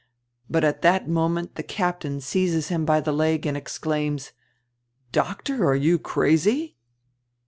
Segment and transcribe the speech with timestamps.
[0.49, 4.31] But at that moment the captain seizes him by the leg and exclaims:
[5.11, 6.75] 'Doctor, are you crazy?'"